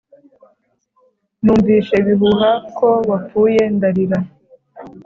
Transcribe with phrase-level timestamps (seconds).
[1.43, 4.19] Numvishe ibihuha ko wapfuye ndarira